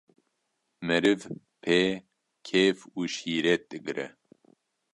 [0.87, 1.21] meriv
[1.61, 1.79] pê
[2.47, 4.07] kêf û şîret digre.